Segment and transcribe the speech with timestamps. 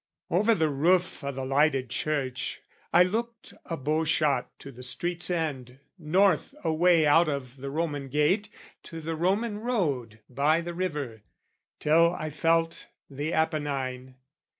[0.31, 2.61] Over the roof o' the lighted church
[2.91, 8.49] I looked A bowshot to the street's end, north away Out of the Roman gate
[8.81, 11.21] to the Roman road By the river,
[11.79, 14.15] till I felt the Apennine.